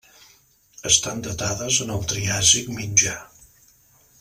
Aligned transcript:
Estan 0.91 1.21
datades 1.27 1.77
en 1.85 1.93
el 1.97 2.03
Triàsic 2.15 2.73
Mitjà. 2.79 3.15